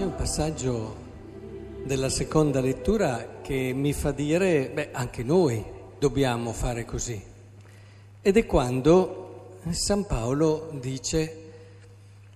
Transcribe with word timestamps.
C'è 0.00 0.06
un 0.06 0.14
passaggio 0.14 0.96
della 1.84 2.08
seconda 2.08 2.62
lettura 2.62 3.42
che 3.42 3.74
mi 3.74 3.92
fa 3.92 4.12
dire, 4.12 4.70
beh, 4.70 4.92
anche 4.92 5.22
noi 5.22 5.62
dobbiamo 5.98 6.54
fare 6.54 6.86
così. 6.86 7.22
Ed 8.22 8.34
è 8.38 8.46
quando 8.46 9.58
San 9.68 10.06
Paolo 10.06 10.70
dice, 10.80 11.52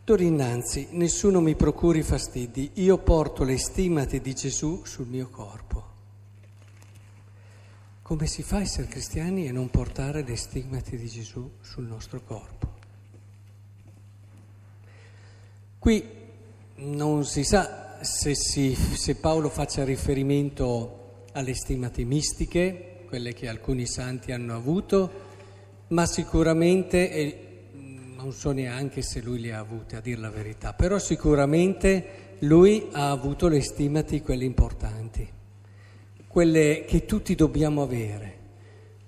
d'ora 0.05 0.23
innanzi 0.23 0.89
nessuno 0.91 1.41
mi 1.41 1.55
procuri 1.55 2.03
fastidi, 2.03 2.73
io 2.75 2.99
porto 2.99 3.45
le 3.45 3.57
stimate 3.57 4.21
di 4.21 4.35
Gesù 4.35 4.83
sul 4.85 5.07
mio 5.07 5.31
corpo. 5.31 5.85
Come 8.03 8.27
si 8.27 8.43
fa 8.43 8.59
a 8.59 8.61
essere 8.61 8.89
cristiani 8.89 9.47
e 9.47 9.53
non 9.53 9.71
portare 9.71 10.23
le 10.23 10.37
stigmate 10.37 10.99
di 10.99 11.09
Gesù 11.09 11.51
sul 11.63 11.85
nostro 11.85 12.21
corpo? 12.23 12.73
Qui 15.79 16.24
non 16.77 17.25
si 17.25 17.45
sa 17.45 17.99
se, 18.01 18.35
si, 18.35 18.75
se, 18.75 19.15
Paolo 19.17 19.49
faccia 19.49 19.85
riferimento 19.85 21.23
alle 21.33 21.55
stimate 21.55 22.05
mistiche, 22.05 23.05
quelle 23.07 23.33
che 23.33 23.49
alcuni 23.49 23.87
santi 23.87 24.33
hanno 24.33 24.55
avuto, 24.55 25.11
ma 25.89 26.07
sicuramente, 26.07 27.11
e 27.11 27.39
non 28.17 28.33
so 28.33 28.51
neanche 28.53 29.03
se 29.03 29.21
lui 29.21 29.41
le 29.41 29.53
ha 29.53 29.61
avute, 29.61 29.97
a 29.97 30.01
dir 30.01 30.19
la 30.19 30.31
verità, 30.31 30.73
però 30.73 30.99
sicuramente 30.99 32.37
lui 32.41 32.89
ha 32.93 33.11
avuto 33.11 33.49
le 33.49 33.61
stimati, 33.61 34.21
quelle 34.21 34.45
importanti, 34.45 35.29
quelle 36.27 36.85
che 36.87 37.05
tutti 37.05 37.35
dobbiamo 37.35 37.83
avere, 37.83 38.39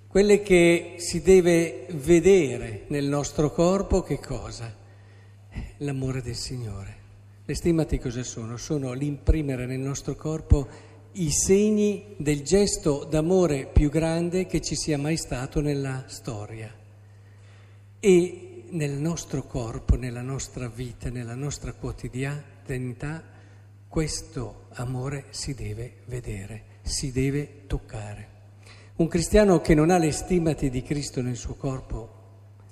quelle 0.06 0.40
che 0.40 0.94
si 0.98 1.20
deve 1.20 1.86
vedere 1.90 2.84
nel 2.88 3.06
nostro 3.06 3.50
corpo, 3.50 4.02
che 4.02 4.18
cosa? 4.18 4.74
L'amore 5.78 6.22
del 6.22 6.36
Signore. 6.36 7.04
Le 7.48 7.54
stimati 7.54 8.00
cosa 8.00 8.24
sono? 8.24 8.56
Sono 8.56 8.92
l'imprimere 8.92 9.66
nel 9.66 9.78
nostro 9.78 10.16
corpo 10.16 10.66
i 11.12 11.30
segni 11.30 12.16
del 12.16 12.42
gesto 12.42 13.06
d'amore 13.08 13.68
più 13.72 13.88
grande 13.88 14.46
che 14.46 14.60
ci 14.60 14.74
sia 14.74 14.98
mai 14.98 15.16
stato 15.16 15.60
nella 15.60 16.02
storia. 16.08 16.74
E 18.00 18.64
nel 18.70 18.94
nostro 18.94 19.44
corpo, 19.44 19.94
nella 19.94 20.22
nostra 20.22 20.66
vita, 20.66 21.08
nella 21.08 21.36
nostra 21.36 21.72
quotidianità, 21.72 23.22
questo 23.86 24.64
amore 24.70 25.26
si 25.30 25.54
deve 25.54 25.98
vedere, 26.06 26.64
si 26.82 27.12
deve 27.12 27.66
toccare. 27.68 28.28
Un 28.96 29.06
cristiano 29.06 29.60
che 29.60 29.76
non 29.76 29.90
ha 29.90 29.98
le 29.98 30.10
stimati 30.10 30.68
di 30.68 30.82
Cristo 30.82 31.22
nel 31.22 31.36
suo 31.36 31.54
corpo 31.54 32.10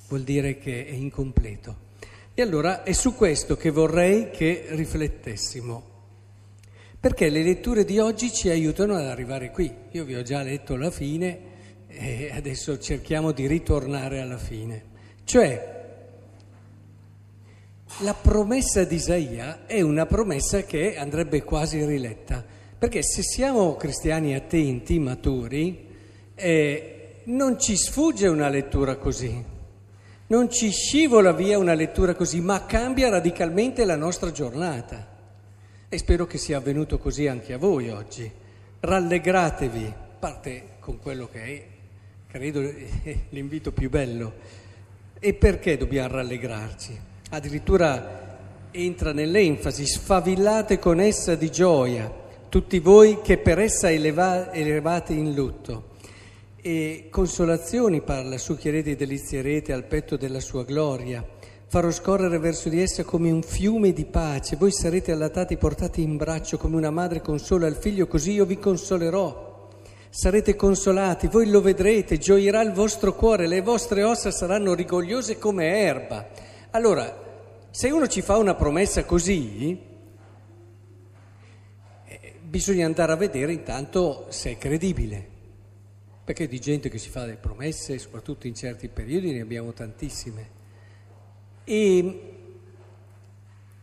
vuol 0.09 0.25
dire 0.25 0.59
che 0.59 0.85
è 0.85 0.93
incompleto. 0.93 1.93
E 2.37 2.43
allora 2.43 2.83
è 2.83 2.91
su 2.91 3.15
questo 3.15 3.57
che 3.57 3.71
vorrei 3.71 4.31
che 4.31 4.67
riflettessimo, 4.71 5.83
perché 6.99 7.29
le 7.29 7.45
letture 7.45 7.85
di 7.85 8.01
oggi 8.01 8.33
ci 8.33 8.49
aiutano 8.49 8.97
ad 8.97 9.05
arrivare 9.07 9.53
qui. 9.53 9.73
Io 9.93 10.05
vi 10.05 10.17
ho 10.17 10.23
già 10.23 10.43
letto 10.43 10.75
la 10.75 10.91
fine 10.91 11.39
e 11.87 12.33
adesso 12.35 12.77
cerchiamo 12.81 13.31
di 13.31 13.47
ritornare 13.47 14.21
alla 14.21 14.37
fine. 14.37 14.83
Cioè, 15.23 15.75
la 17.99 18.15
promessa 18.15 18.83
di 18.83 18.97
Isaia 18.97 19.67
è 19.67 19.81
una 19.81 20.05
promessa 20.05 20.65
che 20.65 20.97
andrebbe 20.97 21.45
quasi 21.45 21.85
riletta, 21.85 22.45
perché 22.77 23.05
se 23.05 23.23
siamo 23.23 23.77
cristiani 23.77 24.35
attenti, 24.35 24.99
maturi, 24.99 25.87
eh, 26.35 27.21
non 27.27 27.61
ci 27.61 27.77
sfugge 27.77 28.27
una 28.27 28.49
lettura 28.49 28.97
così. 28.97 29.53
Non 30.27 30.51
ci 30.51 30.71
scivola 30.71 31.33
via 31.33 31.59
una 31.59 31.75
lettura 31.75 32.15
così, 32.15 32.41
ma 32.41 32.65
cambia 32.65 33.11
radicalmente 33.11 33.85
la 33.85 33.97
nostra 33.97 34.33
giornata. 34.33 35.07
E 35.87 35.99
spero 35.99 36.27
che 36.27 36.39
sia 36.39 36.57
avvenuto 36.57 36.99
così 36.99 37.27
anche 37.27 37.53
a 37.53 37.59
voi 37.59 37.91
oggi. 37.91 38.31
Rallegratevi, 38.81 39.93
parte 40.19 40.69
con 40.81 40.99
quello 40.99 41.29
che 41.31 41.43
è, 41.43 41.67
credo, 42.27 42.61
l'invito 43.29 43.71
più 43.73 43.91
bello. 43.91 44.33
E 45.19 45.35
perché 45.35 45.77
dobbiamo 45.77 46.15
rallegrarci? 46.15 46.99
Addirittura 47.31 48.39
entra 48.71 49.13
nell'enfasi, 49.13 49.87
sfavillate 49.87 50.79
con 50.79 51.01
essa 51.01 51.35
di 51.35 51.51
gioia, 51.51 52.11
tutti 52.49 52.79
voi 52.79 53.21
che 53.21 53.37
per 53.37 53.59
essa 53.59 53.91
elevate 53.91 55.13
in 55.13 55.35
lutto 55.35 55.93
e 56.67 57.09
consolazioni 57.11 58.01
parla, 58.01 58.39
succhierete 58.39 58.93
e 58.93 58.97
delizierete 58.97 59.75
al 59.75 59.85
petto 59.85 60.17
della 60.17 60.41
sua 60.41 60.65
gloria. 60.65 61.23
Farò 61.67 61.91
scorrere 61.91 62.39
verso 62.39 62.71
di 62.71 62.81
essa 62.81 63.05
come 63.05 63.31
un 63.31 63.43
fiume 63.43 63.93
di 63.93 64.07
pace, 64.07 64.57
voi 64.57 64.73
sarete 64.73 65.13
allatati, 65.13 65.59
portati 65.59 66.01
in 66.01 66.17
braccio 66.17 66.57
come 66.57 66.77
una 66.77 66.91
madre 66.91 67.21
consola 67.21 67.67
il 67.67 67.75
figlio, 67.75 68.07
così 68.07 68.33
io 68.33 68.47
vi 68.47 68.59
consolerò. 68.59 69.69
Sarete 70.09 70.57
consolati, 70.57 71.27
voi 71.27 71.51
lo 71.51 71.61
vedrete, 71.61 72.17
gioirà 72.17 72.63
il 72.63 72.73
vostro 72.73 73.15
cuore, 73.15 73.47
le 73.47 73.61
vostre 73.61 74.03
ossa 74.03 74.31
saranno 74.31 74.73
rigogliose 74.73 75.37
come 75.37 75.67
erba. 75.67 76.31
Allora, 76.71 77.67
se 77.71 77.91
uno 77.91 78.07
ci 78.07 78.23
fa 78.23 78.39
una 78.39 78.55
promessa 78.55 79.05
così, 79.05 79.79
eh, 82.07 82.35
bisogna 82.41 82.87
andare 82.87 83.13
a 83.13 83.17
vedere 83.17 83.53
intanto 83.53 84.29
se 84.31 84.53
è 84.53 84.57
credibile. 84.57 85.33
Perché 86.25 86.49
di 86.49 86.59
gente 86.59 86.89
che 86.89 86.97
si 86.97 87.11
fa 87.11 87.21
delle 87.21 87.37
promesse, 87.37 87.99
soprattutto 87.99 88.47
in 88.47 88.55
certi 88.55 88.89
periodi, 88.89 89.33
ne 89.33 89.43
abbiamo 89.43 89.75
tantissime. 89.75 90.63
E, 91.65 92.35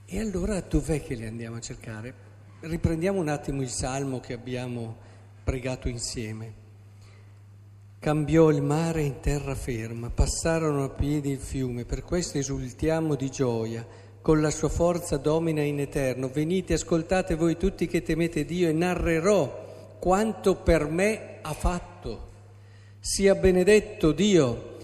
e 0.05 0.19
allora 0.19 0.59
dov'è 0.61 1.03
che 1.03 1.15
le 1.15 1.27
andiamo 1.27 1.57
a 1.57 1.61
cercare? 1.61 2.13
Riprendiamo 2.61 3.19
un 3.19 3.27
attimo 3.27 3.61
il 3.61 3.69
salmo 3.69 4.19
che 4.19 4.33
abbiamo 4.33 4.97
pregato 5.43 5.87
insieme. 5.87 6.59
Cambiò 7.99 8.49
il 8.49 8.63
mare 8.63 9.03
in 9.03 9.19
terra 9.19 9.53
ferma, 9.53 10.09
passarono 10.09 10.83
a 10.83 10.89
piedi 10.89 11.29
il 11.29 11.39
fiume, 11.39 11.85
per 11.85 12.03
questo 12.03 12.39
esultiamo 12.39 13.13
di 13.13 13.29
gioia, 13.29 13.85
con 14.21 14.41
la 14.41 14.49
sua 14.49 14.69
forza 14.69 15.17
domina 15.17 15.61
in 15.61 15.79
eterno. 15.79 16.27
Venite, 16.27 16.73
ascoltate 16.73 17.35
voi 17.35 17.57
tutti 17.57 17.85
che 17.85 18.01
temete 18.01 18.45
Dio 18.45 18.67
e 18.67 18.73
narrerò 18.73 19.95
quanto 19.99 20.55
per 20.55 20.87
me 20.87 21.37
ha 21.41 21.53
fatto. 21.53 22.29
Sia 23.03 23.33
benedetto 23.33 24.11
Dio. 24.11 24.77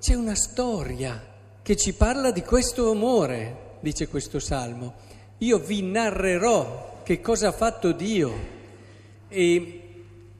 C'è 0.00 0.14
una 0.14 0.34
storia 0.34 1.24
che 1.62 1.76
ci 1.76 1.94
parla 1.94 2.32
di 2.32 2.42
questo 2.42 2.90
amore, 2.90 3.76
dice 3.78 4.08
questo 4.08 4.40
salmo. 4.40 4.94
Io 5.38 5.58
vi 5.58 5.80
narrerò 5.82 7.02
che 7.04 7.20
cosa 7.20 7.48
ha 7.48 7.52
fatto 7.52 7.92
Dio. 7.92 8.32
E, 9.28 9.82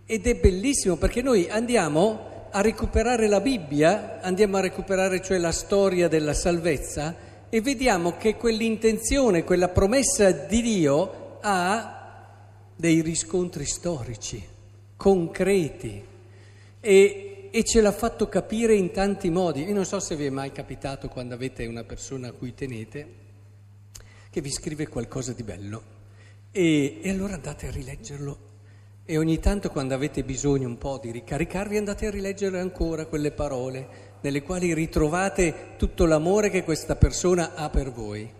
ed 0.04 0.26
è 0.26 0.34
bellissimo 0.34 0.96
perché 0.96 1.22
noi 1.22 1.48
andiamo 1.48 2.48
a 2.50 2.60
recuperare 2.60 3.28
la 3.28 3.40
Bibbia, 3.40 4.20
andiamo 4.20 4.56
a 4.56 4.62
recuperare 4.62 5.22
cioè 5.22 5.38
la 5.38 5.52
storia 5.52 6.08
della 6.08 6.34
salvezza 6.34 7.14
e 7.48 7.60
vediamo 7.60 8.16
che 8.16 8.34
quell'intenzione, 8.34 9.44
quella 9.44 9.68
promessa 9.68 10.32
di 10.32 10.60
Dio 10.60 11.38
ha 11.42 12.26
dei 12.74 13.02
riscontri 13.02 13.66
storici, 13.66 14.44
concreti 14.96 16.12
e, 16.84 17.48
e, 17.50 17.64
ce 17.64 17.80
l'ha 17.80 17.92
fatto 17.92 18.28
capire 18.28 18.74
in 18.74 18.90
tanti 18.90 19.30
modi. 19.30 19.64
Io 19.64 19.72
non 19.72 19.86
so 19.86 20.00
se 20.00 20.16
vi 20.16 20.26
è 20.26 20.30
mai 20.30 20.52
capitato 20.52 21.08
quando 21.08 21.32
avete 21.32 21.64
una 21.64 21.82
persona 21.82 22.28
a 22.28 22.32
cui 22.32 22.52
tenete 22.52 23.22
che 24.28 24.42
vi 24.42 24.50
scrive 24.50 24.86
qualcosa 24.88 25.32
di 25.32 25.42
bello 25.42 25.82
e, 26.50 26.98
e 27.00 27.08
allora 27.08 27.34
andate 27.34 27.68
a 27.68 27.70
rileggerlo 27.70 28.38
e 29.06 29.16
ogni 29.16 29.38
tanto 29.38 29.70
quando 29.70 29.94
avete 29.94 30.24
bisogno 30.24 30.68
un 30.68 30.76
po' 30.76 30.98
di 31.00 31.10
ricaricarvi 31.10 31.78
andate 31.78 32.06
a 32.06 32.10
rileggere 32.10 32.60
ancora 32.60 33.06
quelle 33.06 33.30
parole 33.30 33.88
nelle 34.20 34.42
quali 34.42 34.74
ritrovate 34.74 35.76
tutto 35.78 36.04
l'amore 36.04 36.50
che 36.50 36.64
questa 36.64 36.96
persona 36.96 37.54
ha 37.54 37.70
per 37.70 37.92
voi. 37.92 38.30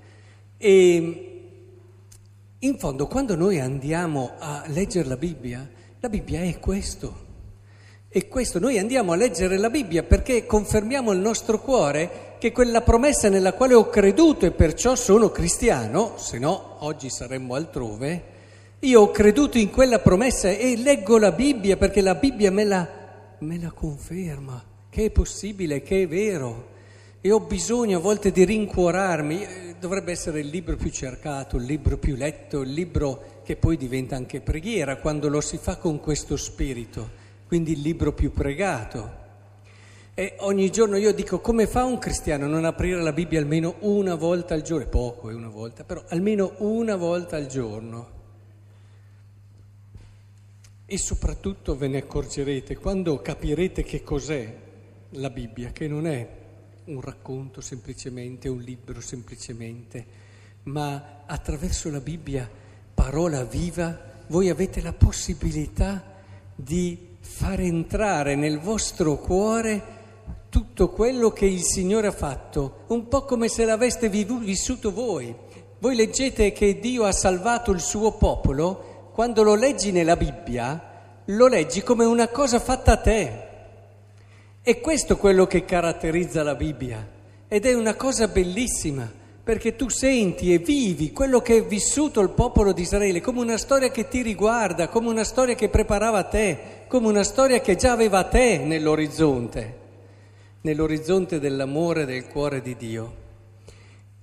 E 0.58 1.46
in 2.58 2.78
fondo 2.78 3.06
quando 3.06 3.36
noi 3.36 3.58
andiamo 3.58 4.32
a 4.38 4.64
leggere 4.66 5.08
la 5.08 5.16
Bibbia, 5.16 5.66
la 6.00 6.08
Bibbia 6.10 6.42
è 6.42 6.58
questo. 6.58 7.32
E 8.16 8.28
questo 8.28 8.60
noi 8.60 8.78
andiamo 8.78 9.10
a 9.10 9.16
leggere 9.16 9.58
la 9.58 9.70
Bibbia 9.70 10.04
perché 10.04 10.46
confermiamo 10.46 11.10
il 11.10 11.18
nostro 11.18 11.60
cuore 11.60 12.36
che 12.38 12.52
quella 12.52 12.80
promessa 12.80 13.28
nella 13.28 13.54
quale 13.54 13.74
ho 13.74 13.88
creduto 13.88 14.46
e 14.46 14.52
perciò 14.52 14.94
sono 14.94 15.30
cristiano, 15.30 16.12
se 16.14 16.38
no 16.38 16.76
oggi 16.84 17.10
saremmo 17.10 17.56
altrove, 17.56 18.22
io 18.78 19.00
ho 19.00 19.10
creduto 19.10 19.58
in 19.58 19.68
quella 19.68 19.98
promessa 19.98 20.48
e 20.48 20.76
leggo 20.76 21.18
la 21.18 21.32
Bibbia 21.32 21.76
perché 21.76 22.02
la 22.02 22.14
Bibbia 22.14 22.52
me 22.52 22.62
la, 22.62 22.88
me 23.40 23.58
la 23.58 23.72
conferma, 23.72 24.62
che 24.88 25.06
è 25.06 25.10
possibile, 25.10 25.82
che 25.82 26.02
è 26.02 26.06
vero. 26.06 26.68
E 27.20 27.32
ho 27.32 27.40
bisogno 27.40 27.98
a 27.98 28.00
volte 28.00 28.30
di 28.30 28.44
rincuorarmi, 28.44 29.42
eh, 29.42 29.74
dovrebbe 29.80 30.12
essere 30.12 30.38
il 30.38 30.46
libro 30.46 30.76
più 30.76 30.90
cercato, 30.90 31.56
il 31.56 31.64
libro 31.64 31.98
più 31.98 32.14
letto, 32.14 32.60
il 32.60 32.70
libro 32.70 33.40
che 33.42 33.56
poi 33.56 33.76
diventa 33.76 34.14
anche 34.14 34.40
preghiera 34.40 34.98
quando 34.98 35.28
lo 35.28 35.40
si 35.40 35.56
fa 35.56 35.78
con 35.78 35.98
questo 35.98 36.36
spirito 36.36 37.23
quindi 37.46 37.72
il 37.72 37.80
libro 37.80 38.12
più 38.12 38.32
pregato. 38.32 39.22
E 40.14 40.36
ogni 40.38 40.70
giorno 40.70 40.96
io 40.96 41.12
dico 41.12 41.40
come 41.40 41.66
fa 41.66 41.84
un 41.84 41.98
cristiano 41.98 42.44
a 42.44 42.48
non 42.48 42.64
aprire 42.64 43.02
la 43.02 43.12
Bibbia 43.12 43.40
almeno 43.40 43.76
una 43.80 44.14
volta 44.14 44.54
al 44.54 44.62
giorno? 44.62 44.88
Poco, 44.88 45.28
è 45.28 45.34
una 45.34 45.48
volta, 45.48 45.82
però 45.82 46.04
almeno 46.08 46.54
una 46.58 46.94
volta 46.94 47.36
al 47.36 47.46
giorno. 47.46 48.12
E 50.86 50.98
soprattutto 50.98 51.76
ve 51.76 51.88
ne 51.88 51.98
accorgerete 51.98 52.76
quando 52.76 53.20
capirete 53.20 53.82
che 53.82 54.04
cos'è 54.04 54.56
la 55.10 55.30
Bibbia, 55.30 55.72
che 55.72 55.88
non 55.88 56.06
è 56.06 56.28
un 56.84 57.00
racconto 57.00 57.60
semplicemente, 57.60 58.48
un 58.48 58.60
libro 58.60 59.00
semplicemente, 59.00 60.06
ma 60.64 61.22
attraverso 61.26 61.90
la 61.90 62.00
Bibbia, 62.00 62.48
parola 62.94 63.42
viva, 63.44 63.98
voi 64.28 64.48
avete 64.48 64.80
la 64.80 64.92
possibilità 64.92 66.02
di 66.54 67.13
far 67.26 67.58
entrare 67.60 68.34
nel 68.34 68.60
vostro 68.60 69.16
cuore 69.16 69.92
tutto 70.50 70.90
quello 70.90 71.30
che 71.30 71.46
il 71.46 71.62
Signore 71.64 72.08
ha 72.08 72.12
fatto, 72.12 72.84
un 72.88 73.08
po' 73.08 73.24
come 73.24 73.48
se 73.48 73.64
l'aveste 73.64 74.08
vissuto 74.10 74.92
voi. 74.92 75.34
Voi 75.78 75.96
leggete 75.96 76.52
che 76.52 76.78
Dio 76.78 77.04
ha 77.04 77.12
salvato 77.12 77.72
il 77.72 77.80
suo 77.80 78.12
popolo, 78.12 79.10
quando 79.12 79.42
lo 79.42 79.54
leggi 79.54 79.90
nella 79.90 80.16
Bibbia, 80.16 81.22
lo 81.24 81.46
leggi 81.48 81.82
come 81.82 82.04
una 82.04 82.28
cosa 82.28 82.60
fatta 82.60 82.92
a 82.92 82.96
te. 82.98 83.48
E 84.62 84.80
questo 84.80 85.14
è 85.14 85.16
quello 85.16 85.46
che 85.46 85.64
caratterizza 85.64 86.42
la 86.42 86.54
Bibbia. 86.54 87.08
Ed 87.48 87.64
è 87.64 87.74
una 87.74 87.94
cosa 87.94 88.28
bellissima, 88.28 89.10
perché 89.44 89.76
tu 89.76 89.88
senti 89.90 90.54
e 90.54 90.58
vivi 90.58 91.12
quello 91.12 91.40
che 91.40 91.58
è 91.58 91.64
vissuto 91.64 92.20
il 92.20 92.30
popolo 92.30 92.72
di 92.72 92.80
Israele 92.80 93.20
come 93.20 93.40
una 93.40 93.58
storia 93.58 93.90
che 93.90 94.08
ti 94.08 94.22
riguarda, 94.22 94.88
come 94.88 95.08
una 95.08 95.24
storia 95.24 95.54
che 95.54 95.68
preparava 95.68 96.22
te, 96.22 96.83
come 96.94 97.08
una 97.08 97.24
storia 97.24 97.60
che 97.60 97.74
già 97.74 97.90
aveva 97.90 98.22
te 98.22 98.58
nell'orizzonte 98.58 99.78
nell'orizzonte 100.60 101.40
dell'amore 101.40 102.04
del 102.04 102.28
cuore 102.28 102.62
di 102.62 102.76
Dio. 102.76 103.16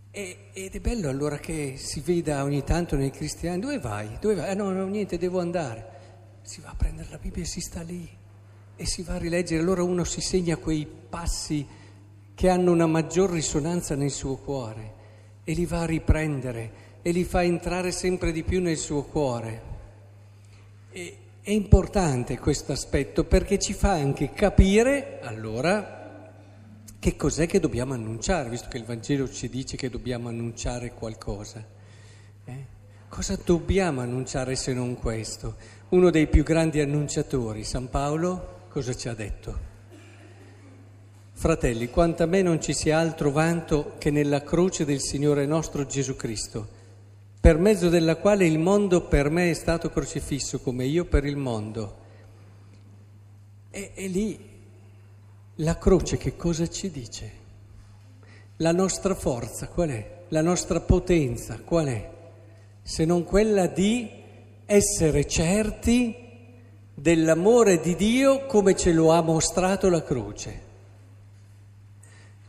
E, 0.10 0.38
ed 0.54 0.74
è 0.74 0.80
bello 0.80 1.10
allora 1.10 1.38
che 1.38 1.74
si 1.76 2.00
veda 2.00 2.42
ogni 2.44 2.64
tanto 2.64 2.96
nei 2.96 3.12
cristiani, 3.12 3.60
dove 3.60 3.78
vai? 3.78 4.18
Dove 4.22 4.36
vai? 4.36 4.52
Ah 4.52 4.54
no, 4.54 4.72
no, 4.72 4.88
niente, 4.88 5.18
devo 5.18 5.42
andare. 5.42 5.86
Si 6.44 6.62
va 6.62 6.70
a 6.70 6.76
prendere 6.76 7.10
la 7.12 7.18
Bibbia 7.18 7.44
e 7.44 7.46
si 7.46 7.60
sta 7.60 7.82
lì 7.82 8.08
e 8.78 8.86
si 8.86 9.02
va 9.02 9.16
a 9.16 9.18
rileggere, 9.18 9.60
allora 9.60 9.84
uno 9.84 10.06
si 10.06 10.22
segna 10.22 10.56
quei 10.56 10.88
passi 10.88 11.68
che 12.34 12.48
hanno 12.48 12.72
una 12.72 12.88
maggior 12.88 13.32
risonanza 13.32 13.96
nel 13.96 14.12
suo 14.12 14.38
cuore 14.38 14.94
e 15.44 15.52
li 15.52 15.66
va 15.66 15.82
a 15.82 15.86
riprendere 15.86 16.72
e 17.02 17.12
li 17.12 17.26
fa 17.26 17.44
entrare 17.44 17.92
sempre 17.92 18.32
di 18.32 18.44
più 18.44 18.62
nel 18.62 18.78
suo 18.78 19.04
cuore. 19.04 19.62
E, 20.90 21.18
è 21.44 21.50
importante 21.50 22.38
questo 22.38 22.72
aspetto 22.72 23.24
perché 23.24 23.58
ci 23.58 23.74
fa 23.74 23.94
anche 23.94 24.32
capire 24.32 25.20
allora 25.22 26.30
che 27.00 27.16
cos'è 27.16 27.48
che 27.48 27.60
dobbiamo 27.60 27.94
annunciare, 27.94 28.48
visto 28.48 28.68
che 28.68 28.78
il 28.78 28.86
Vangelo 28.86 29.28
ci 29.28 29.50
dice 29.50 29.76
che 29.76 29.90
dobbiamo 29.90 30.30
annunciare 30.30 30.94
qualcosa. 30.94 31.66
Eh? 32.46 32.66
Cosa 33.10 33.40
dobbiamo 33.44 34.02
annunciare 34.02 34.56
se 34.56 34.72
non 34.72 34.94
questo? 34.94 35.56
Uno 35.90 36.12
dei 36.12 36.28
più 36.28 36.44
grandi 36.44 36.80
annunciatori, 36.80 37.64
San 37.64 37.90
Paolo, 37.90 38.66
cosa 38.70 38.94
ci 38.94 39.10
ha 39.10 39.16
detto? 39.16 39.70
Fratelli, 41.34 41.90
quanto 41.90 42.22
a 42.22 42.28
me 42.28 42.44
non 42.44 42.62
ci 42.62 42.74
sia 42.74 43.00
altro 43.00 43.32
vanto 43.32 43.96
che 43.98 44.12
nella 44.12 44.44
croce 44.44 44.86
del 44.86 45.02
Signore 45.02 45.48
nostro 45.48 45.88
Gesù 45.88 46.16
Cristo, 46.16 46.81
per 47.42 47.58
mezzo 47.58 47.90
della 47.90 48.18
quale 48.18 48.46
il 48.46 48.60
mondo 48.60 49.08
per 49.08 49.32
me 49.32 49.50
è 49.50 49.56
stato 49.56 49.90
crocifisso 49.90 50.60
come 50.60 50.86
io 50.86 51.06
per 51.06 51.26
il 51.26 51.38
mondo. 51.38 51.98
E, 53.72 53.92
e 53.96 54.08
lì 54.08 54.40
la 55.56 55.76
croce 55.80 56.18
che 56.18 56.36
cosa 56.36 56.70
ci 56.70 56.92
dice? 56.92 57.40
La 58.58 58.72
nostra 58.72 59.16
forza 59.16 59.68
qual 59.70 59.90
è? 59.90 60.20
La 60.28 60.44
nostra 60.44 60.82
potenza 60.82 61.60
qual 61.66 61.88
è? 61.88 62.12
Se 62.84 63.06
non 63.06 63.24
quella 63.24 63.66
di 63.66 64.08
essere 64.68 65.26
certi 65.26 66.16
dell'amore 66.94 67.80
di 67.80 67.96
Dio 67.96 68.46
come 68.46 68.76
ce 68.76 68.94
lo 68.94 69.12
ha 69.12 69.22
mostrato 69.22 69.90
la 69.90 70.04
croce. 70.04 70.70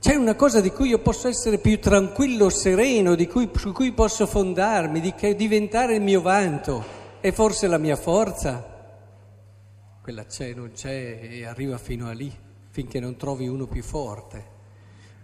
C'è 0.02 0.16
una 0.16 0.34
cosa 0.34 0.60
di 0.60 0.72
cui 0.72 0.88
io 0.88 0.98
posso 0.98 1.28
essere 1.28 1.58
più 1.58 1.78
tranquillo, 1.78 2.50
sereno, 2.50 3.14
cui, 3.28 3.48
su 3.54 3.70
cui 3.70 3.92
posso 3.92 4.26
fondarmi, 4.26 4.98
di 4.98 5.14
che 5.14 5.36
diventare 5.36 5.94
il 5.94 6.02
mio 6.02 6.20
vanto 6.20 6.84
e 7.20 7.30
forse 7.30 7.68
la 7.68 7.78
mia 7.78 7.94
forza. 7.94 8.98
Quella 10.02 10.26
c'è, 10.26 10.54
non 10.54 10.72
c'è 10.74 11.20
e 11.22 11.46
arriva 11.46 11.78
fino 11.78 12.08
a 12.08 12.12
lì 12.12 12.36
finché 12.70 12.98
non 12.98 13.14
trovi 13.14 13.46
uno 13.46 13.68
più 13.68 13.84
forte. 13.84 14.44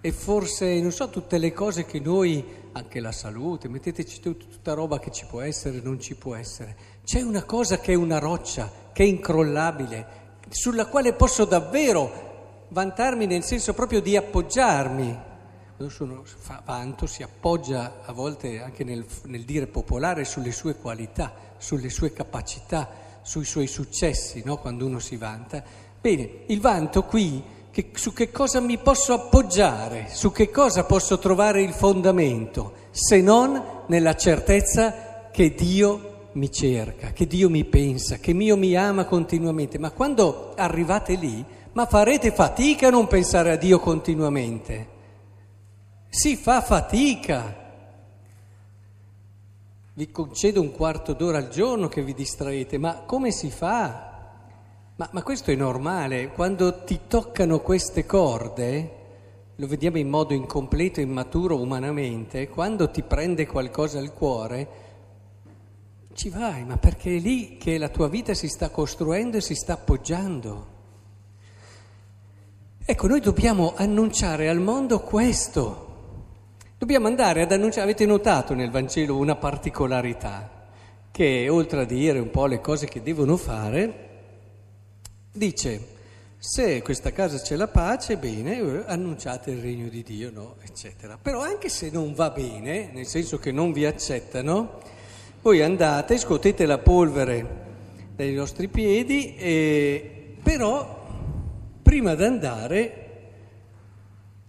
E 0.01 0.13
forse, 0.13 0.81
non 0.81 0.93
so, 0.93 1.09
tutte 1.09 1.39
le 1.39 1.53
cose 1.53 1.85
che 1.85 1.99
noi, 1.99 2.45
anche 2.71 3.01
la 3.01 3.11
salute, 3.11 3.69
metteteci 3.69 4.21
tutta 4.21 4.75
roba 4.75 5.01
che 5.01 5.11
ci 5.11 5.27
può 5.27 5.41
essere, 5.41 5.81
non 5.83 5.99
ci 5.99 6.15
può 6.15 6.37
essere. 6.37 6.77
C'è 7.05 7.21
una 7.23 7.43
cosa 7.43 7.81
che 7.81 7.95
è 7.95 7.97
una 7.97 8.21
roccia, 8.21 8.71
che 8.93 9.03
è 9.03 9.07
incrollabile, 9.09 10.07
sulla 10.51 10.87
quale 10.87 11.15
posso 11.15 11.45
davvero 11.45 12.28
vantarmi 12.69 13.27
nel 13.27 13.43
senso 13.43 13.75
proprio 13.75 14.01
di 14.01 14.17
appoggiarmi. 14.17 15.27
Quando 15.77 15.95
sono 15.95 16.23
fa 16.25 16.63
vanto 16.65 17.07
si 17.07 17.23
appoggia 17.23 18.01
a 18.05 18.13
volte 18.13 18.61
anche 18.61 18.85
nel, 18.85 19.05
nel 19.25 19.45
dire 19.45 19.67
popolare 19.67 20.25
sulle 20.25 20.53
sue 20.53 20.75
qualità, 20.75 21.33
sulle 21.57 21.89
sue 21.89 22.13
capacità, 22.13 22.89
sui 23.23 23.45
suoi 23.45 23.67
successi, 23.67 24.43
no? 24.45 24.57
quando 24.59 24.87
uno 24.87 24.99
si 24.99 25.17
vanta. 25.17 25.63
Bene, 26.01 26.45
il 26.47 26.61
vanto 26.61 27.05
qui, 27.05 27.43
che, 27.71 27.91
su 27.95 28.13
che 28.13 28.31
cosa 28.31 28.61
mi 28.61 28.79
posso 28.79 29.13
appoggiare, 29.13 30.09
su 30.11 30.33
che 30.33 30.51
cosa 30.51 30.85
posso 30.85 31.19
trovare 31.19 31.63
il 31.63 31.73
fondamento, 31.73 32.73
se 32.91 33.21
non 33.21 33.85
nella 33.87 34.17
certezza 34.17 35.29
che 35.31 35.55
Dio 35.55 36.31
mi 36.33 36.51
cerca, 36.51 37.13
che 37.13 37.27
Dio 37.27 37.49
mi 37.51 37.65
pensa, 37.65 38.17
che 38.17 38.33
Dio 38.33 38.57
mi 38.57 38.75
ama 38.75 39.05
continuamente. 39.05 39.79
Ma 39.79 39.91
quando 39.91 40.55
arrivate 40.57 41.15
lì, 41.15 41.45
ma 41.79 41.87
farete 41.87 42.33
fatica 42.33 42.89
a 42.89 42.91
non 42.91 43.07
pensare 43.07 43.53
a 43.53 43.57
Dio 43.57 43.79
continuamente. 43.79 44.89
Si 46.09 46.35
fa 46.35 46.61
fatica. 46.61 47.55
Vi 49.95 50.11
concedo 50.11 50.61
un 50.61 50.73
quarto 50.73 51.13
d'ora 51.13 51.39
al 51.39 51.51
giorno 51.51 51.87
che 51.87 52.03
vi 52.03 52.15
distraete, 52.15 52.79
ma 52.79 53.03
come 53.07 53.31
si 53.31 53.49
fa? 53.49 54.33
Ma, 54.97 55.09
ma, 55.13 55.23
questo 55.23 55.53
è 55.53 55.55
normale, 55.55 56.33
quando 56.33 56.83
ti 56.83 57.03
toccano 57.07 57.61
queste 57.61 58.05
corde, 58.05 58.93
lo 59.55 59.67
vediamo 59.69 59.99
in 59.99 60.09
modo 60.09 60.35
incompleto 60.35 60.99
e 60.99 61.05
immaturo 61.05 61.61
umanamente, 61.61 62.49
quando 62.49 62.91
ti 62.91 63.05
prende 63.05 63.47
qualcosa 63.47 64.01
al 64.01 64.13
cuore, 64.13 64.69
ci 66.15 66.29
vai, 66.29 66.65
ma 66.65 66.77
perché 66.77 67.15
è 67.15 67.21
lì 67.21 67.57
che 67.57 67.79
la 67.79 67.89
tua 67.89 68.09
vita 68.09 68.35
si 68.35 68.49
sta 68.49 68.69
costruendo 68.71 69.37
e 69.37 69.41
si 69.41 69.55
sta 69.55 69.75
appoggiando. 69.75 70.78
Ecco, 72.91 73.07
noi 73.07 73.21
dobbiamo 73.21 73.75
annunciare 73.77 74.49
al 74.49 74.61
mondo 74.61 75.01
questo. 75.01 75.87
Dobbiamo 76.79 77.07
andare 77.07 77.43
ad 77.43 77.53
annunciare, 77.53 77.83
avete 77.83 78.07
notato 78.07 78.55
nel 78.55 78.71
Vangelo 78.71 79.19
una 79.19 79.37
particolarità, 79.37 80.69
che 81.11 81.51
oltre 81.51 81.83
a 81.83 81.85
dire 81.85 82.19
un 82.19 82.31
po' 82.31 82.47
le 82.47 82.63
cose 82.63 82.87
che 82.87 83.03
devono 83.03 83.37
fare, 83.37 84.07
Dice, 85.31 85.81
se 86.39 86.81
questa 86.81 87.13
casa 87.13 87.39
c'è 87.39 87.57
la 87.57 87.69
pace, 87.69 88.17
bene, 88.17 88.83
annunciate 88.87 89.51
il 89.51 89.61
regno 89.61 89.89
di 89.91 90.03
Dio, 90.03 90.31
no, 90.33 90.57
eccetera. 90.63 91.19
Però 91.21 91.43
anche 91.43 91.69
se 91.69 91.91
non 91.91 92.15
va 92.15 92.31
bene, 92.31 92.89
nel 92.95 93.07
senso 93.07 93.39
che 93.39 93.53
non 93.53 93.71
vi 93.71 93.85
accettano, 93.85 94.81
voi 95.43 95.61
andate, 95.61 96.17
scuotete 96.17 96.65
la 96.65 96.79
polvere 96.79 97.67
dai 98.17 98.35
vostri 98.35 98.69
piedi, 98.69 99.37
e, 99.37 100.37
però 100.43 100.98
prima 101.89 102.15
di 102.15 102.23
andare 102.23 103.07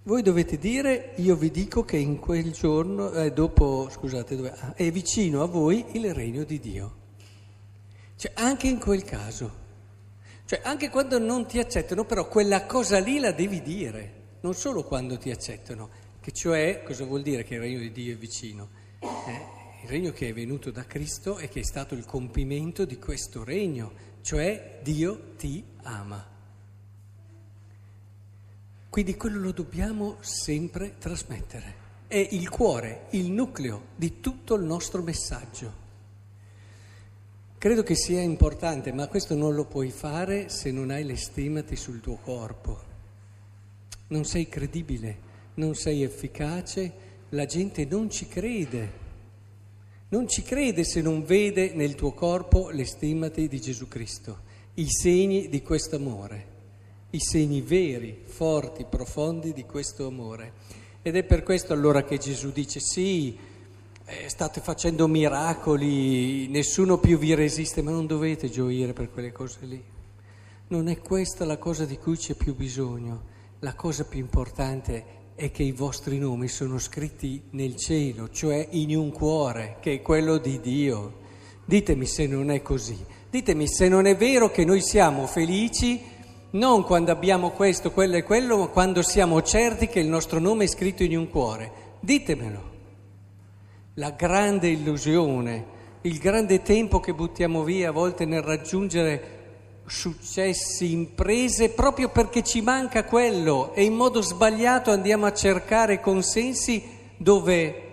voi 0.04 0.22
dovete 0.22 0.58
dire, 0.58 1.14
io 1.16 1.38
vi 1.38 1.50
dico 1.50 1.86
che 1.86 1.96
in 1.96 2.20
quel 2.20 2.52
giorno, 2.52 3.14
eh, 3.14 3.32
dopo, 3.32 3.88
scusate, 3.90 4.36
dove, 4.36 4.52
ah, 4.52 4.74
è 4.74 4.92
vicino 4.92 5.42
a 5.42 5.46
voi 5.46 5.86
il 5.94 6.14
regno 6.14 6.44
di 6.44 6.60
Dio. 6.60 6.96
Cioè, 8.18 8.34
anche 8.36 8.68
in 8.68 8.78
quel 8.78 9.06
caso. 9.06 9.52
Cioè, 10.44 10.60
anche 10.66 10.90
quando 10.90 11.18
non 11.18 11.46
ti 11.46 11.60
accettano, 11.60 12.04
però 12.04 12.28
quella 12.28 12.66
cosa 12.66 13.00
lì 13.00 13.20
la 13.20 13.32
devi 13.32 13.62
dire, 13.62 14.14
non 14.42 14.54
solo 14.54 14.84
quando 14.84 15.18
ti 15.18 15.32
accettano, 15.32 15.90
che 16.20 16.34
cioè 16.34 16.84
cosa 16.84 17.06
vuol 17.06 17.22
dire 17.22 17.46
che 17.46 17.54
il 17.54 17.62
regno 17.62 17.80
di 17.80 17.94
Dio 17.94 18.16
è 18.16 18.18
vicino? 18.18 18.68
Eh, 19.00 19.84
il 19.84 19.88
regno 19.88 20.12
che 20.12 20.28
è 20.28 20.34
venuto 20.34 20.72
da 20.72 20.84
Cristo 20.84 21.38
e 21.38 21.48
che 21.48 21.62
è 21.62 21.64
stato 21.64 21.96
il 21.96 22.04
compimento 22.04 22.84
di 22.84 22.98
questo 22.98 23.46
regno, 23.46 23.94
cioè 24.24 24.80
Dio 24.84 25.36
ti 25.38 25.64
ama. 25.84 26.39
Quindi 28.90 29.16
quello 29.16 29.40
lo 29.40 29.52
dobbiamo 29.52 30.18
sempre 30.22 30.96
trasmettere. 30.98 31.88
È 32.08 32.18
il 32.18 32.50
cuore, 32.50 33.06
il 33.12 33.30
nucleo 33.32 33.90
di 33.96 34.20
tutto 34.20 34.56
il 34.56 34.64
nostro 34.64 35.04
messaggio. 35.04 35.88
Credo 37.60 37.84
che 37.84 37.94
sia 37.94 38.22
importante, 38.22 38.92
ma 38.92 39.08
questo 39.08 39.36
non 39.36 39.54
lo 39.54 39.66
puoi 39.66 39.92
fare 39.92 40.50
se 40.50 40.72
non 40.72 40.90
hai 40.90 41.04
le 41.04 41.18
stimati 41.18 41.76
sul 41.76 42.00
tuo 42.00 42.16
corpo. 42.16 42.88
non 44.08 44.26
sei 44.26 44.50
credibile, 44.50 45.18
non 45.56 45.76
sei 45.76 46.02
efficace, 46.02 46.92
la 47.30 47.46
gente 47.46 47.86
non 47.86 48.10
ci 48.10 48.28
crede. 48.28 49.08
Non 50.10 50.28
ci 50.28 50.42
crede 50.42 50.84
se 50.84 51.02
non 51.02 51.24
vede 51.24 51.74
nel 51.76 51.94
tuo 51.94 52.14
corpo 52.14 52.70
le 52.70 52.86
stimati 52.86 53.48
di 53.48 53.62
Gesù 53.62 53.88
Cristo, 53.88 54.40
i 54.76 54.88
segni 54.90 55.50
di 55.50 55.62
questo 55.62 55.98
amore, 55.98 56.59
i 57.12 57.20
segni 57.20 57.62
veri, 57.62 58.22
forti, 58.24 58.86
profondi 58.88 59.54
di 59.54 59.66
questo 59.66 60.08
amore. 60.08 60.54
Ed 61.02 61.16
è 61.16 61.24
per 61.24 61.44
questo 61.44 61.74
allora 61.74 62.04
che 62.04 62.18
Gesù 62.18 62.52
dice 62.52 62.80
sì, 62.80 63.38
eh, 64.06 64.30
state 64.30 64.62
facendo 64.62 65.08
miracoli, 65.08 66.48
nessuno 66.50 67.00
più 67.00 67.18
vi 67.18 67.34
resiste, 67.34 67.82
ma 67.82 67.92
non 67.92 68.06
dovete 68.06 68.50
gioire 68.50 68.94
per 68.94 69.12
quelle 69.12 69.32
cose 69.32 69.60
lì. 69.62 69.84
Non 70.68 70.88
è 70.88 71.00
questa 71.00 71.46
la 71.46 71.58
cosa 71.58 71.86
di 71.86 71.98
cui 71.98 72.16
c'è 72.16 72.36
più 72.36 72.56
bisogno. 72.56 73.38
La 73.60 73.74
cosa 73.74 74.06
più 74.06 74.20
importante 74.20 75.18
è 75.34 75.52
che 75.52 75.64
i 75.64 75.72
vostri 75.72 76.20
nomi 76.20 76.48
sono 76.48 76.78
scritti 76.78 77.42
nel 77.52 77.76
cielo, 77.76 78.30
cioè 78.30 78.68
in 78.72 78.96
un 78.96 79.12
cuore, 79.12 79.78
che 79.80 79.94
è 79.94 80.02
quello 80.02 80.38
di 80.38 80.60
Dio. 80.60 81.18
Ditemi 81.66 82.06
se 82.06 82.28
non 82.28 82.52
è 82.52 82.62
così. 82.62 82.98
Ditemi 83.30 83.68
se 83.68 83.88
non 83.88 84.06
è 84.06 84.16
vero 84.16 84.52
che 84.52 84.66
noi 84.66 84.82
siamo 84.82 85.26
felici 85.28 86.02
non 86.52 86.84
quando 86.84 87.12
abbiamo 87.12 87.52
questo, 87.52 87.92
quello 87.92 88.16
e 88.16 88.24
quello, 88.24 88.58
ma 88.58 88.68
quando 88.68 89.02
siamo 89.02 89.42
certi 89.42 89.88
che 89.88 90.00
il 90.00 90.08
nostro 90.08 90.40
nome 90.40 90.64
è 90.64 90.68
scritto 90.68 91.04
in 91.04 91.18
un 91.18 91.30
cuore. 91.30 91.72
Ditemelo 92.00 92.70
la 93.96 94.12
grande 94.12 94.70
illusione, 94.70 95.66
il 96.02 96.18
grande 96.20 96.62
tempo 96.62 97.02
che 97.02 97.14
buttiamo 97.14 97.64
via 97.64 97.90
a 97.90 97.92
volte 97.92 98.26
nel 98.26 98.42
raggiungere 98.42 99.38
successi, 99.86 100.94
imprese, 100.94 101.72
proprio 101.72 102.10
perché 102.10 102.42
ci 102.42 102.62
manca 102.62 103.04
quello 103.04 103.74
e 103.74 103.84
in 103.84 103.94
modo 103.94 104.22
sbagliato 104.22 104.92
andiamo 104.92 105.26
a 105.26 105.34
cercare 105.34 106.00
consensi 106.00 106.98
dove 107.18 107.84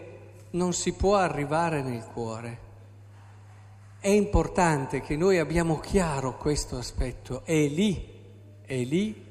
non 0.50 0.72
si 0.72 0.92
può 0.92 1.16
arrivare 1.16 1.82
nel 1.82 2.04
cuore. 2.12 2.58
È 3.98 4.08
importante 4.08 5.00
che 5.00 5.16
noi 5.16 5.38
abbiamo 5.38 5.80
chiaro 5.80 6.36
questo 6.36 6.76
aspetto, 6.76 7.42
è 7.44 7.66
lì, 7.66 8.14
è 8.66 8.82
lì 8.82 9.24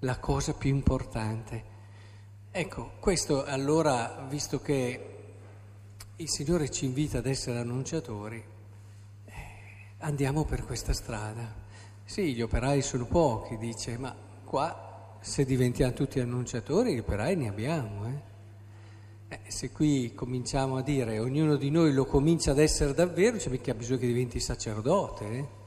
la 0.00 0.18
cosa 0.18 0.54
più 0.54 0.70
importante. 0.70 1.76
Ecco, 2.50 2.92
questo 2.98 3.44
allora, 3.44 4.26
visto 4.28 4.60
che 4.60 5.16
il 6.16 6.28
Signore 6.28 6.70
ci 6.70 6.86
invita 6.86 7.18
ad 7.18 7.26
essere 7.26 7.58
annunciatori, 7.58 8.42
eh, 9.26 9.32
andiamo 9.98 10.44
per 10.44 10.64
questa 10.64 10.94
strada. 10.94 11.54
Sì, 12.04 12.34
gli 12.34 12.40
operai 12.40 12.80
sono 12.80 13.04
pochi, 13.04 13.58
dice, 13.58 13.98
ma 13.98 14.16
qua 14.44 15.18
se 15.20 15.44
diventiamo 15.44 15.92
tutti 15.92 16.18
annunciatori, 16.18 16.94
gli 16.94 17.00
operai 17.00 17.36
ne 17.36 17.48
abbiamo. 17.48 18.06
Eh? 18.06 19.36
Eh, 19.36 19.50
se 19.50 19.70
qui 19.70 20.14
cominciamo 20.14 20.78
a 20.78 20.82
dire, 20.82 21.18
ognuno 21.18 21.56
di 21.56 21.70
noi 21.70 21.92
lo 21.92 22.06
comincia 22.06 22.52
ad 22.52 22.58
essere 22.58 22.94
davvero, 22.94 23.36
c'è 23.36 23.50
mica 23.50 23.74
bisogno 23.74 23.98
che 23.98 24.06
diventi 24.06 24.40
sacerdote. 24.40 25.24
Eh? 25.26 25.57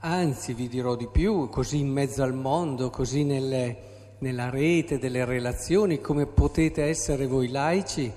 Anzi, 0.00 0.54
vi 0.54 0.68
dirò 0.68 0.94
di 0.94 1.08
più, 1.08 1.48
così 1.48 1.78
in 1.78 1.88
mezzo 1.88 2.22
al 2.22 2.34
mondo, 2.34 2.90
così 2.90 3.24
nelle, 3.24 4.16
nella 4.18 4.48
rete 4.48 4.98
delle 4.98 5.24
relazioni, 5.24 6.00
come 6.00 6.26
potete 6.26 6.84
essere 6.84 7.26
voi 7.26 7.48
laici 7.48 8.12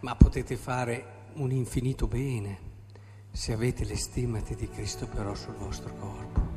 ma 0.00 0.14
potete 0.14 0.56
fare 0.56 1.16
un 1.34 1.50
infinito 1.50 2.06
bene 2.06 2.66
se 3.32 3.52
avete 3.52 3.84
le 3.84 3.96
stimate 3.96 4.54
di 4.54 4.68
Cristo 4.68 5.06
però 5.06 5.34
sul 5.34 5.54
vostro 5.54 5.94
corpo. 5.96 6.47